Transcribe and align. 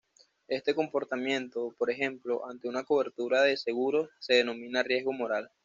Este 0.47 0.73
comportamiento, 0.73 1.75
por 1.77 1.91
ejemplo, 1.91 2.47
ante 2.49 2.67
una 2.67 2.83
cobertura 2.83 3.43
de 3.43 3.55
seguros 3.55 4.09
se 4.19 4.33
denomina 4.33 4.81
riesgo 4.81 5.13
moral. 5.13 5.51